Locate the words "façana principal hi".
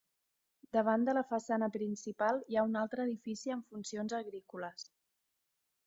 1.33-2.57